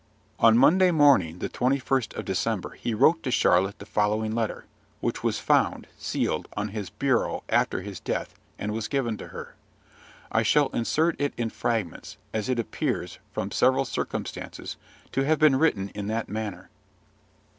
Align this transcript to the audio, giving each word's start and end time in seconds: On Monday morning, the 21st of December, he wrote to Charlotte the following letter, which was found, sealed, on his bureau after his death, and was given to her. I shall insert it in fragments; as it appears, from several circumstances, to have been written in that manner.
On 0.39 0.57
Monday 0.57 0.89
morning, 0.89 1.37
the 1.37 1.47
21st 1.47 2.15
of 2.17 2.25
December, 2.25 2.71
he 2.71 2.95
wrote 2.95 3.21
to 3.21 3.29
Charlotte 3.29 3.77
the 3.77 3.85
following 3.85 4.33
letter, 4.33 4.65
which 4.99 5.23
was 5.23 5.37
found, 5.37 5.85
sealed, 5.95 6.47
on 6.57 6.69
his 6.69 6.89
bureau 6.89 7.43
after 7.49 7.81
his 7.83 7.99
death, 7.99 8.33
and 8.57 8.71
was 8.71 8.87
given 8.87 9.15
to 9.17 9.27
her. 9.27 9.53
I 10.31 10.41
shall 10.41 10.69
insert 10.69 11.21
it 11.21 11.35
in 11.37 11.51
fragments; 11.51 12.17
as 12.33 12.49
it 12.49 12.57
appears, 12.57 13.19
from 13.31 13.51
several 13.51 13.85
circumstances, 13.85 14.75
to 15.11 15.21
have 15.25 15.37
been 15.37 15.55
written 15.57 15.89
in 15.89 16.07
that 16.07 16.27
manner. 16.27 16.71